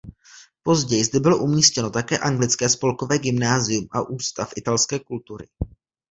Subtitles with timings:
[0.63, 5.47] Později zde bylo umístěno také anglické spolkové gymnázium a Ústav italské kultury.